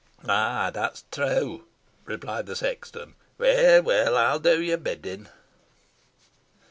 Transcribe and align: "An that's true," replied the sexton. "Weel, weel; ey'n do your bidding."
"An 0.23 0.73
that's 0.73 1.03
true," 1.11 1.67
replied 2.05 2.47
the 2.47 2.55
sexton. 2.55 3.13
"Weel, 3.37 3.83
weel; 3.83 4.17
ey'n 4.17 4.41
do 4.41 4.59
your 4.59 4.77
bidding." 4.79 5.27